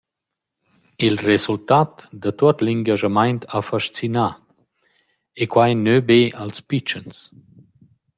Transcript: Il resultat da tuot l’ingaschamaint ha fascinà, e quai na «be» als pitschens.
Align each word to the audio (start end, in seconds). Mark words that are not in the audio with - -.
Il 1.05 1.15
resultat 1.29 1.91
da 2.21 2.31
tuot 2.37 2.57
l’ingaschamaint 2.63 3.41
ha 3.51 3.59
fascinà, 3.69 4.27
e 5.41 5.43
quai 5.51 5.73
na 5.83 5.95
«be» 6.07 6.19
als 6.41 6.59
pitschens. 6.67 7.17